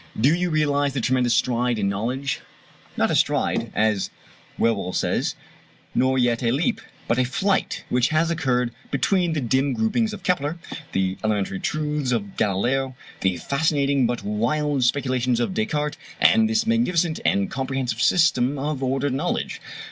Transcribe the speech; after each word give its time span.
Do 0.19 0.33
you 0.33 0.49
realize 0.49 0.93
the 0.93 0.99
tremendous 0.99 1.35
stride 1.35 1.77
in 1.77 1.87
knowledge 1.87 2.41
not 2.97 3.11
a 3.11 3.15
stride, 3.15 3.71
as 3.75 4.09
Whewell 4.57 4.93
says, 4.93 5.35
nor 5.93 6.17
yet 6.17 6.41
a 6.41 6.49
leap, 6.51 6.81
but 7.07 7.19
a 7.19 7.23
flight 7.23 7.83
which 7.87 8.07
has 8.07 8.31
occurred 8.31 8.71
between 8.89 9.33
the 9.33 9.41
dim 9.41 9.75
gropings 9.75 10.11
of 10.11 10.23
Kepler, 10.23 10.57
the 10.93 11.19
elementary 11.23 11.59
truths 11.59 12.11
of 12.11 12.35
Galileo, 12.35 12.95
the 13.19 13.37
fascinating 13.37 14.07
but 14.07 14.23
wild 14.23 14.83
speculations 14.85 15.39
of 15.39 15.53
Descartes, 15.53 15.99
and 16.19 16.49
this 16.49 16.65
magnificent 16.65 17.19
and 17.23 17.51
comprehensive 17.51 18.01
system 18.01 18.57
of 18.57 18.81
ordered 18.81 19.13
knowledge. 19.13 19.61